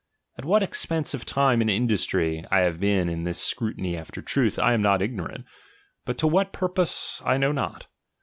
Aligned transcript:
At 0.35 0.45
what 0.45 0.63
expense 0.63 1.13
of 1.13 1.25
time 1.25 1.61
and 1.61 1.69
industry 1.69 2.43
have 2.51 2.79
been 2.79 3.07
in 3.07 3.23
this 3.23 3.37
scrutiny 3.37 3.95
after 3.95 4.19
truth, 4.19 4.57
I 4.57 4.73
am 4.73 4.81
Dot 4.81 4.99
ignorant; 4.99 5.45
but 6.05 6.17
to 6.17 6.27
what 6.27 6.51
purpose, 6.53 7.21
I 7.23 7.37
know 7.37 7.51
not. 7.51 7.85